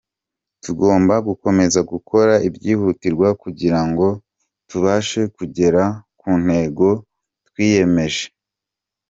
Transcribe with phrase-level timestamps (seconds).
[0.63, 4.07] Tugomba gukomeza gukora ibyihutirwa kugira ngo
[4.69, 5.83] tubashe kugera
[6.19, 6.89] ku ntego
[7.47, 8.25] twiyemeje.